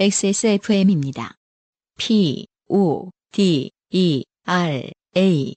[0.00, 1.34] XSFM입니다.
[1.98, 5.54] P, O, D, E, R, A.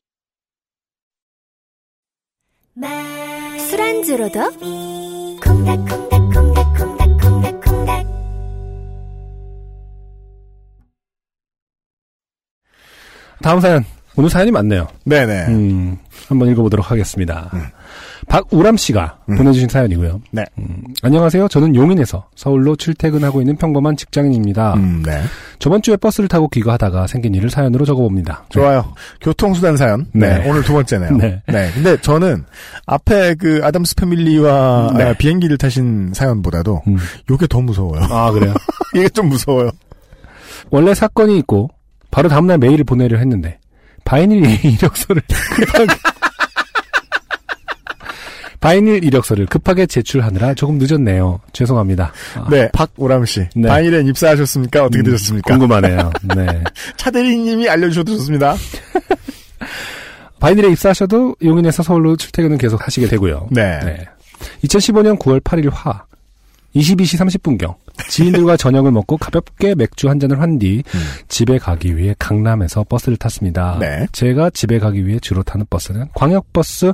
[3.69, 4.39] 술안주로도
[5.41, 8.05] 콩닥콩닥콩닥콩닥콩닥콩닥
[13.41, 13.92] 다음 사연.
[14.15, 14.87] 오늘 사연이 많네요.
[15.05, 15.45] 네네.
[15.47, 15.97] 음,
[16.27, 17.49] 한번 읽어보도록 하겠습니다.
[18.27, 20.21] 박우람 씨가 보내주신 사연이고요.
[20.31, 20.45] 네.
[20.59, 21.47] 음, 안녕하세요.
[21.47, 24.75] 저는 용인에서 서울로 출퇴근하고 있는 평범한 직장인입니다.
[24.75, 25.21] 음, 네.
[25.59, 28.45] 저번 주에 버스를 타고 귀가하다가 생긴 일을 사연으로 적어봅니다.
[28.49, 28.93] 좋아요.
[29.19, 30.05] 교통수단 사연.
[30.13, 30.37] 네.
[30.39, 30.49] 네.
[30.49, 31.17] 오늘 두 번째네요.
[31.17, 31.41] 네.
[31.73, 32.45] 근데 저는
[32.85, 35.03] 앞에 그 아담스 패밀리와 네.
[35.03, 36.97] 아, 비행기를 타신 사연보다도 음.
[37.29, 38.03] 요게 더 무서워요.
[38.09, 38.53] 아, 그래요?
[38.95, 39.71] 이게 좀 무서워요.
[40.69, 41.69] 원래 사건이 있고
[42.09, 43.59] 바로 다음날 메일을 보내려 했는데
[44.05, 45.93] 바이닐 이력서를 급하게
[48.59, 51.41] 바이닐 이력서를 급하게 제출하느라 조금 늦었네요.
[51.51, 52.13] 죄송합니다.
[52.35, 52.69] 아, 네.
[52.71, 53.41] 박오람 씨.
[53.55, 53.67] 네.
[53.67, 54.85] 바이닐엔 입사하셨습니까?
[54.85, 55.57] 어떻게 음, 되셨습니까?
[55.57, 56.11] 궁금하네요.
[56.35, 56.63] 네.
[56.95, 58.55] 차 대리님이 알려주셔도 좋습니다.
[60.39, 63.49] 바이닐에 입사하셔도 용인에서 서울로 출퇴근은 계속 하시게 되고요.
[63.51, 64.07] 네.
[64.63, 66.05] 2015년 9월 8일 화
[66.75, 67.75] 22시 30분경
[68.09, 70.83] 지인들과 저녁을 먹고 가볍게 맥주 한 잔을 한 뒤
[71.27, 73.77] 집에 가기 위해 강남에서 버스를 탔습니다.
[73.79, 74.05] 네.
[74.11, 76.93] 제가 집에 가기 위해 주로 타는 버스는 광역버스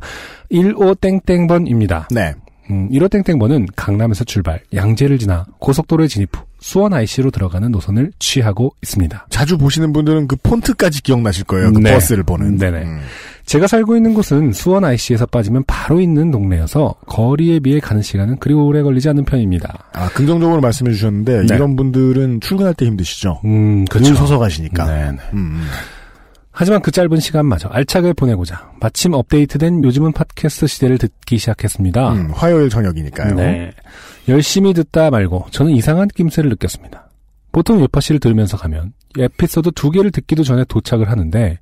[0.52, 2.08] 15 땡땡번입니다.
[2.12, 2.34] 네.
[2.70, 8.74] 음, 15 땡땡번은 강남에서 출발, 양재를 지나 고속도로에 진입 후 수원 IC로 들어가는 노선을 취하고
[8.84, 9.28] 있습니다.
[9.30, 11.72] 자주 보시는 분들은 그 폰트까지 기억나실 거예요.
[11.74, 11.94] 그 네.
[11.94, 12.58] 버스를 보는.
[12.58, 12.84] 네네.
[12.84, 13.00] 음.
[13.46, 18.54] 제가 살고 있는 곳은 수원 IC에서 빠지면 바로 있는 동네여서 거리에 비해 가는 시간은 그리
[18.54, 19.86] 오래 걸리지 않는 편입니다.
[19.94, 21.56] 아, 긍정적으로 말씀해 주셨는데 네.
[21.56, 23.42] 이런 분들은 출근할 때 힘드시죠?
[23.46, 24.16] 음, 줄 그렇죠.
[24.16, 24.86] 서서 가시니까.
[24.86, 25.18] 네네.
[25.34, 25.62] 음, 음.
[26.52, 32.12] 하지만 그 짧은 시간마저 알차게 보내고자 마침 업데이트된 요즘은 팟캐스트 시대를 듣기 시작했습니다.
[32.14, 33.36] 음, 화요일 저녁이니까요.
[33.36, 33.72] 네.
[34.28, 37.10] 열심히 듣다 말고 저는 이상한 낌새를 느꼈습니다.
[37.52, 41.60] 보통 요파씨를 들으면서 가면 에피소드 두 개를 듣기도 전에 도착을 하는데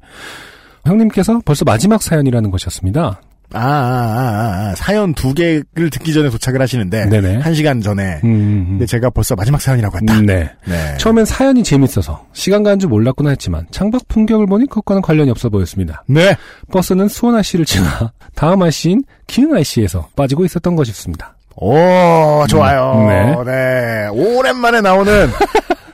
[0.85, 3.21] 형님께서 벌써 마지막 사연이라는 것이었습니다.
[3.53, 7.37] 아, 아, 아, 아, 사연 두 개를 듣기 전에 도착을 하시는데 네네.
[7.37, 8.19] 한 시간 전에.
[8.23, 10.19] 음, 음, 근데 제가 벌써 마지막 사연이라고 했다.
[10.19, 10.51] 음, 네.
[10.65, 10.97] 네.
[10.97, 16.03] 처음엔 사연이 재밌어서 시간 가는 줄 몰랐구나 했지만 창밖 풍경을 보니 그것과는 관련이 없어 보였습니다.
[16.07, 16.35] 네.
[16.71, 21.35] 버스는 수원 IC를 지나 다음 IC인 기흥 IC에서 빠지고 있었던 것이었습니다.
[21.55, 22.93] 오, 좋아요.
[22.95, 23.43] 음, 네.
[23.45, 24.07] 네.
[24.11, 25.29] 오랜만에 나오는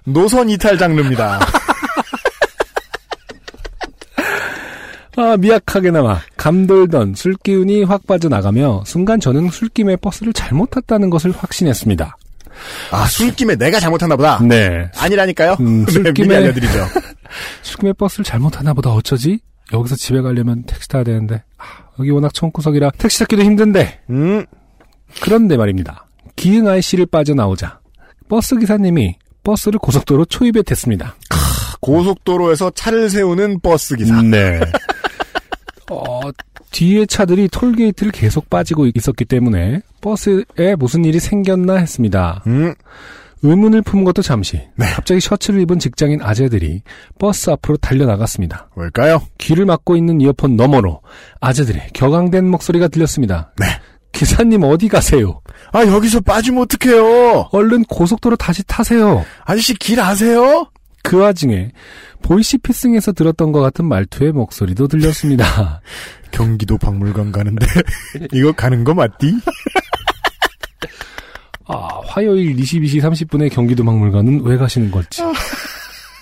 [0.05, 1.39] 노선 이탈 장르입니다.
[5.15, 12.17] 아, 미약하게나마 감돌던 술기운이 확 빠져나가며 순간 저는 술김에 버스를 잘못 탔다는 것을 확신했습니다.
[12.91, 14.39] 아, 술김에 내가 잘못했나 보다.
[14.41, 14.89] 네.
[14.97, 15.57] 아니라니까요?
[15.59, 16.73] 음, 네, 술김에- 알려드리죠.
[17.61, 19.39] 술김에 버스를 잘못 탔나 보다 어쩌지?
[19.71, 21.63] 여기서 집에 가려면 택시 타야 되는데 아,
[21.99, 24.45] 여기 워낙 총구석이라 택시 찾기도 힘든데 음,
[25.21, 26.05] 그런데 말입니다.
[26.35, 27.79] 기흥 IC를 빠져나오자
[28.29, 31.15] 버스 기사님이 버스를 고속도로 초입에 댔습니다.
[31.81, 34.21] 고속도로에서 차를 세우는 버스 기사.
[34.21, 34.59] 네.
[35.91, 36.21] 어,
[36.71, 42.43] 뒤에 차들이 톨게이트를 계속 빠지고 있었기 때문에 버스에 무슨 일이 생겼나 했습니다.
[42.47, 42.73] 음,
[43.43, 44.61] 의문을 품은 것도 잠시.
[44.75, 44.85] 네.
[44.93, 46.81] 갑자기 셔츠를 입은 직장인 아재들이
[47.19, 48.69] 버스 앞으로 달려나갔습니다.
[48.75, 49.21] 뭘까요?
[49.37, 51.01] 귀를 막고 있는 이어폰 너머로
[51.41, 53.51] 아재들의 격앙된 목소리가 들렸습니다.
[53.59, 53.65] 네.
[54.13, 55.41] 기사님 어디 가세요?
[55.73, 57.49] 아, 여기서 빠지면 어떡해요?
[57.51, 59.25] 얼른 고속도로 다시 타세요.
[59.43, 60.69] 아저씨 길 아세요?
[61.03, 61.71] 그 와중에
[62.23, 65.81] 보이시 피싱에서 들었던 것 같은 말투의 목소리도 들렸습니다.
[66.31, 67.65] 경기도 박물관 가는데
[68.33, 69.35] 이거 가는 거 맞디?
[71.65, 75.21] 아, 화요일 22시 30분에 경기도 박물관은 왜 가시는 걸지.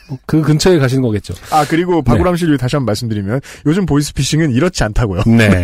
[0.09, 1.33] 뭐그 근처에 가시는 거겠죠.
[1.51, 5.23] 아 그리고 박우람 씨를 다시 한번 말씀드리면 요즘 보이스피싱은 이렇지 않다고요.
[5.37, 5.63] 네.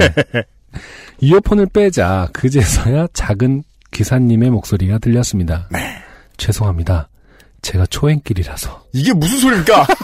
[1.20, 5.68] 이어폰을 빼자 그제서야 작은 기사님의 목소리가 들렸습니다.
[5.72, 5.80] 네.
[6.38, 7.10] 죄송합니다.
[7.62, 8.84] 제가 초행길이라서.
[8.94, 9.88] 이게 무슨 소리입니까?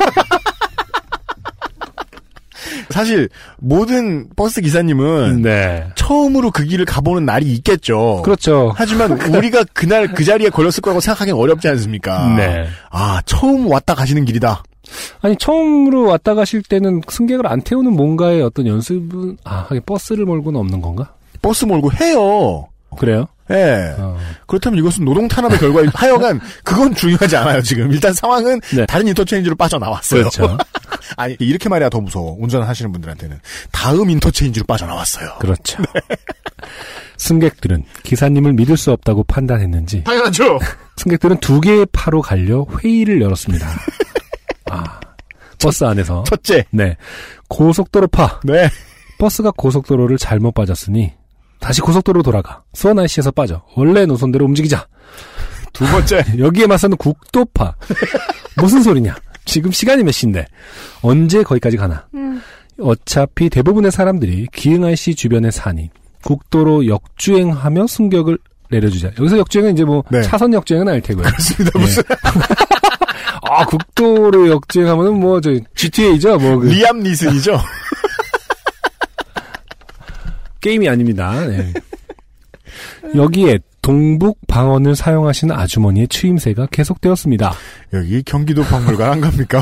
[2.89, 5.87] 사실 모든 버스 기사님은 네.
[5.95, 8.21] 처음으로 그 길을 가보는 날이 있겠죠.
[8.23, 8.71] 그렇죠.
[8.75, 12.35] 하지만 우리가 그날 그 자리에 걸렸을 거라고 생각하기는 어렵지 않습니까?
[12.35, 12.67] 네.
[12.91, 14.63] 아 처음 왔다 가시는 길이다.
[15.21, 20.81] 아니 처음으로 왔다 가실 때는 승객을 안 태우는 뭔가의 어떤 연습은 아 버스를 몰고는 없는
[20.81, 21.13] 건가?
[21.41, 22.67] 버스 몰고 해요.
[22.97, 23.25] 그래요?
[23.51, 23.95] 예.
[23.97, 24.17] 어.
[24.47, 28.85] 그렇다면 이것은 노동 탄압의 결과인 하여간 그건 중요하지 않아요 지금 일단 상황은 네.
[28.85, 30.21] 다른 인터체인지로 빠져나왔어요.
[30.21, 30.57] 그렇죠.
[31.17, 33.39] 아니 이렇게 말해야 더 무서워 운전하시는 분들한테는
[33.71, 35.35] 다음 인터체인지로 빠져나왔어요.
[35.39, 35.83] 그렇죠.
[37.17, 40.59] 승객들은 기사님을 믿을 수 없다고 판단했는지 당연하죠.
[40.97, 43.67] 승객들은 두 개의 파로 갈려 회의를 열었습니다.
[44.71, 44.99] 아
[45.61, 46.97] 버스 안에서 첫째, 네
[47.49, 48.69] 고속도로 파 네
[49.19, 51.13] 버스가 고속도로를 잘못 빠졌으니
[51.63, 54.85] 다시 고속도로 돌아가 수원 IC에서 빠져 원래 노선대로 움직이자.
[55.71, 56.23] 두 번째.
[56.37, 57.73] 여기에 맞서는 국도파.
[58.57, 59.15] 무슨 소리냐?
[59.45, 60.45] 지금 시간이 몇 시인데
[61.01, 62.05] 언제 거기까지 가나?
[62.81, 65.89] 어차피 대부분의 사람들이 기흥IC 주변에 사니
[66.25, 68.37] 국도로 역주행하며 승객을
[68.69, 69.11] 내려주자.
[69.17, 70.21] 여기서 역주행은 이제 뭐 네.
[70.23, 71.23] 차선 역주행은 아닐 테고요.
[71.23, 71.71] 그렇습니다.
[71.75, 71.79] 예.
[71.81, 72.03] 무슨
[73.43, 76.37] 아 국도로 역주행하면은 뭐 저 GTA죠.
[76.39, 77.57] 뭐 그 리암 니슨이죠?
[80.63, 81.45] 게임이 아닙니다.
[81.45, 81.71] 네.
[83.15, 87.53] 여기에 동북 방언을 사용하시는 아주머니의 추임새가 계속되었습니다.
[87.91, 89.61] 여기 경기도 박물관 안 갑니까?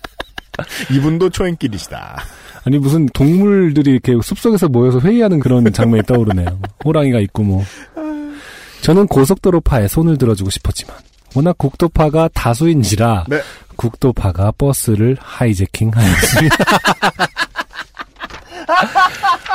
[0.90, 2.22] 이분도 초행길이시다.
[2.64, 6.60] 아니 무슨 동물들이 이렇게 숲속에서 모여서 회의하는 그런 장면이 떠오르네요.
[6.84, 7.64] 호랑이가 있고 뭐.
[8.80, 10.96] 저는 고속도로파에 손을 들어주고 싶었지만
[11.34, 13.40] 워낙 국도파가 다수인지라 네.
[13.76, 16.56] 국도파가 버스를 하이제킹하였습니다.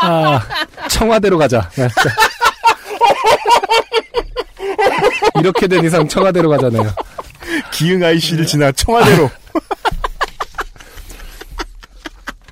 [0.02, 0.42] 아,
[0.90, 1.70] 청와대로 가자.
[1.76, 2.10] 네, 자.
[5.40, 6.84] 이렇게 된 이상 청와대로 가잖아요.
[7.72, 9.30] 기흥 IC를 지나 청와대로.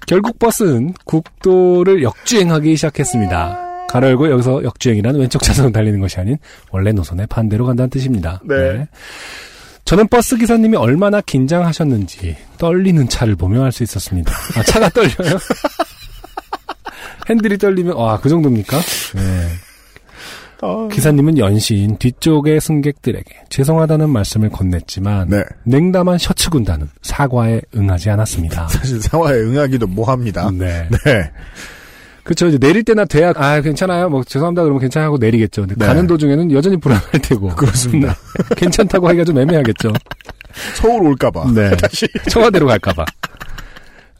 [0.05, 3.87] 결국 버스는 국도를 역주행하기 시작했습니다.
[3.89, 6.37] 가로 열고 여기서 역주행이란 왼쪽 차선을 달리는 것이 아닌
[6.71, 8.41] 원래 노선의 반대로 간다는 뜻입니다.
[8.43, 8.87] 네.
[9.85, 14.33] 저는 버스 기사님이 얼마나 긴장하셨는지 떨리는 차를 보며 알 수 있었습니다.
[14.57, 15.37] 아, 차가 떨려요?
[17.29, 18.77] 핸들이 떨리면 와, 그 정도입니까?
[19.15, 19.47] 네.
[20.61, 25.43] 어, 기사님은 연신 뒤쪽의 승객들에게 죄송하다는 말씀을 건넸지만 네.
[25.65, 28.69] 냉담한 셔츠 군단은 사과에 응하지 않았습니다.
[28.71, 30.49] 사실 상화에 응하기도 뭐합니다.
[30.51, 30.87] 네.
[30.89, 31.31] 네.
[32.23, 32.47] 그렇죠.
[32.47, 34.07] 이제 내릴 때나 돼야 아 괜찮아요.
[34.07, 34.63] 뭐 죄송합니다.
[34.63, 35.63] 그러면 괜찮아 하고 내리겠죠.
[35.63, 35.85] 근데 네.
[35.85, 37.49] 가는 도중에는 여전히 불안할 테고.
[37.49, 38.15] 그렇습니다.
[38.49, 38.55] 네.
[38.55, 39.91] 괜찮다고 하기가 좀 애매하겠죠.
[40.75, 41.51] 서울 올까봐.
[41.53, 41.75] 네.
[41.75, 42.07] 다시.
[42.29, 43.03] 청와대로 갈까봐.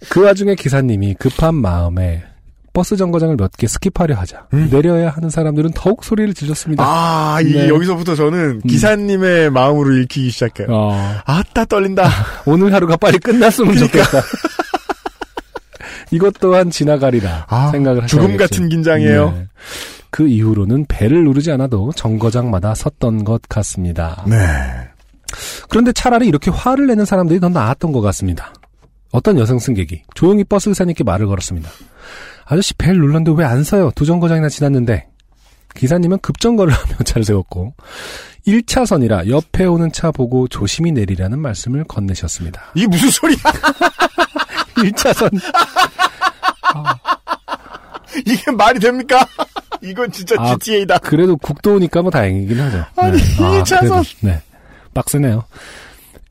[0.10, 2.24] 그 와중에 기사님이 급한 마음에
[2.74, 6.84] 버스 정거장을 몇 개 skip하려 하자 내려야 하는 사람들은 더욱 소리를 질렀습니다.
[6.84, 6.88] 음.
[6.90, 7.68] 아, 이, 네.
[7.70, 10.68] 여기서부터 저는 기사님의 마음으로 읽히기 시작해요.
[10.72, 10.92] 어,
[11.26, 12.10] 아따, 떨린다.
[12.48, 14.22] 오늘 하루가 빨리 끝났으면 좋겠다.
[16.12, 18.22] 이것 또한 지나가리라 아, 생각을 하셔야겠죠.
[18.22, 19.32] 죽음 같은 긴장이에요.
[19.32, 19.48] 네.
[20.10, 24.24] 그 이후로는 벨을 누르지 않아도 정거장마다 섰던 것 같습니다.
[24.28, 24.36] 네.
[25.70, 28.54] 그런데 차라리 이렇게 화를 내는 사람들이 더 나았던 것 같습니다.
[29.12, 31.70] 어떤 여성 승객이 조용히 버스 기사님께 말을 걸었습니다.
[32.46, 33.92] 아저씨 벨 눌렀는데 왜 안 서요?
[33.96, 35.08] 두 정거장이나 지났는데.
[35.76, 37.74] 기사님은 급정거를 하며 차를 세웠고
[38.48, 42.62] 1차선이라 옆에 오는 차 보고 조심히 내리라는 말씀을 건네셨습니다.
[42.76, 43.38] 이게 무슨 소리야?
[44.78, 45.32] 1차선
[48.26, 49.26] 이게 말이 됩니까?
[49.82, 51.00] 이건 진짜 아, GTA다.
[51.00, 52.86] 그래도 국도니까 뭐 다행이긴 하죠.
[52.96, 54.04] 아니, 이 차선.
[54.04, 54.42] 그래도, 네.
[54.94, 55.44] 빡세네요.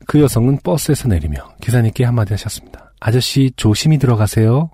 [0.07, 2.91] 그 여성은 버스에서 내리며 기사님께 한마디 하셨습니다.
[2.99, 4.69] 아저씨 조심히 들어가세요.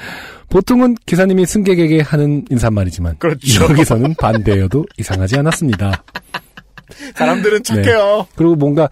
[0.00, 0.40] 네.
[0.48, 3.64] 보통은 기사님이 승객에게 하는 인사말이지만 그렇죠.
[3.64, 6.02] 여기서는 반대여도 이상하지 않았습니다.
[7.14, 8.26] 사람들은 착해요.
[8.34, 8.88] 그리고 뭔가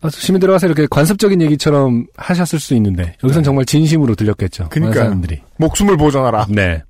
[0.00, 4.64] 아, 조심히 들어가세요 이렇게 관습적인 얘기처럼 하셨을 수 있는데 여기선 정말 진심으로 들렸겠죠.
[4.64, 4.74] 많은 네.
[4.80, 5.04] 그러니까요.
[5.04, 5.40] 사람들이.
[5.56, 6.46] 목숨을 보존하라.
[6.50, 6.82] 네.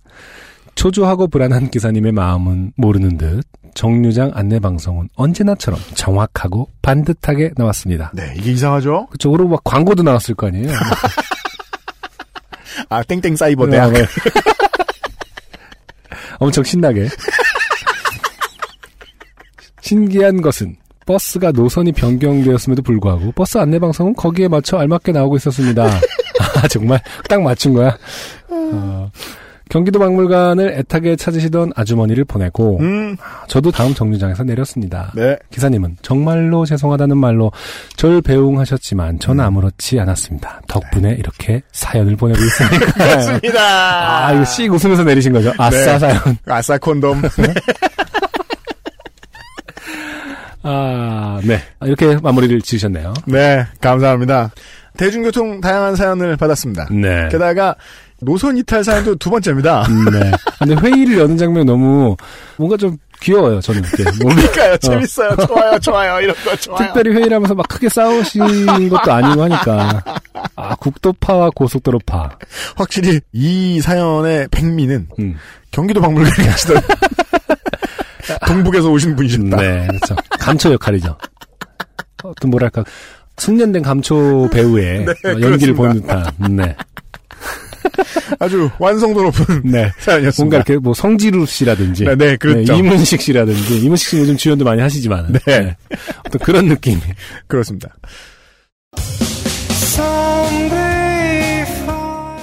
[0.75, 3.43] 초조하고 불안한 기사님의 마음은 모르는 듯
[3.75, 8.13] 정류장 안내 방송은 언제나처럼 정확하고 반듯하게 나왔습니다.
[8.15, 9.07] 네, 이게 이상하죠?
[9.11, 10.69] 그쪽으로 막 광고도 나왔을 거 아니에요.
[12.89, 13.93] 아, 땡땡 사이버 대학.
[13.93, 14.05] 네.
[16.39, 17.09] 엄청 신나게.
[19.81, 25.85] 신기한 것은 버스가 노선이 변경되었음에도 불구하고 버스 안내 방송은 거기에 맞춰 알맞게 나오고 있었습니다.
[25.85, 27.97] 아 정말 딱 맞춘 거야.
[28.49, 29.11] 어,
[29.69, 35.13] 경기도 박물관을 애타게 찾으시던 아주머니를 보내고 음, 저도 다음 정류장에서 내렸습니다.
[35.15, 35.37] 네.
[35.51, 37.53] 기사님은 정말로 죄송하다는 말로
[37.97, 39.19] 절 배웅하셨지만 음.
[39.19, 40.63] 전 아무렇지 않았습니다.
[40.69, 43.17] 덕분에 이렇게 사연을 보내고 있으니까.
[43.17, 43.61] 맞습니다.
[44.27, 45.53] 아, 이거 씩 웃으면서 내리신 거죠?
[45.59, 45.99] 아싸 네.
[45.99, 46.19] 사연.
[46.47, 47.23] 아싸 콘돔.
[50.63, 51.61] 아, 네.
[51.83, 53.15] 이렇게 마무리를 지으셨네요.
[53.27, 54.51] 네, 감사합니다.
[54.97, 56.89] 대중교통 다양한 사연을 받았습니다.
[56.91, 57.29] 네.
[57.31, 57.77] 게다가
[58.21, 59.87] 노선 이탈 사연도 두 번째입니다.
[60.13, 60.31] 네.
[60.59, 62.17] 근데 회의를 여는 장면이 너무
[62.57, 63.83] 뭔가 좀 귀여워요, 저는.
[64.23, 65.37] 뭔가 그러니까요, 재밌어요.
[65.47, 66.21] 좋아요, 좋아요.
[66.21, 66.79] 이런 거 좋아요.
[66.79, 70.03] 특별히 회의를 하면서 막 크게 싸우신 것도 아니고 하니까.
[70.57, 72.39] 아, 국도파와 고속도로파.
[72.77, 75.37] 확실히 이 사연의 백미는 음.
[75.71, 76.81] 경기도 박물관에 계시던
[78.47, 79.57] 동북에서 오신 분이십니다.
[79.57, 80.17] 네, 그렇죠.
[80.39, 81.17] 감초 역할이죠.
[82.25, 82.85] 어떤 뭐랄까
[83.37, 85.77] 숙련된 감초 배우의 어, 연기를 그렇습니다.
[85.77, 86.57] 보는 듯한.
[86.57, 86.77] 네,
[88.39, 89.93] 아주 완성도 높은 네.
[89.99, 90.43] 사연이었습니다.
[90.43, 92.75] 뭔가 이렇게 뭐 성지루 씨라든지, 네, 네, 그렇죠.
[92.75, 95.77] 이문식 씨라든지, 이문식 씨 요즘 주연도 많이 하시지만, 네.
[96.27, 97.01] 어떤 그런 느낌.
[97.47, 97.95] 그렇습니다.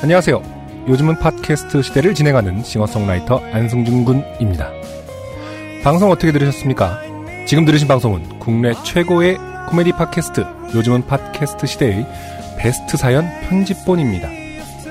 [0.01, 0.55] 안녕하세요.
[0.87, 4.71] 요즘은 팟캐스트 시대를 진행하는 싱어송라이터 안승준 군입니다.
[5.83, 7.01] 방송 어떻게 들으셨습니까?
[7.47, 9.37] 지금 들으신 방송은 국내 최고의
[9.69, 10.45] 코미디 팟캐스트
[10.75, 12.05] 요즘은 팟캐스트 시대의
[12.57, 14.44] 베스트 사연 편집본입니다.